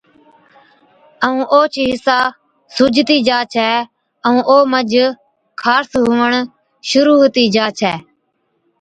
ائُون 1.25 1.41
اوهچ 1.53 1.73
حِصا 1.91 2.19
سُوجتِي 2.75 3.17
جا 3.27 3.37
ڇَي 3.53 3.71
ائُون 4.27 4.39
او 4.49 4.57
منجھ 4.71 4.97
خارس 5.61 5.91
هُوَڻ 6.03 6.31
شرُوع 6.89 7.17
هُتِي 7.23 7.43
جا 7.55 7.65
ڇَي۔ 7.79 7.93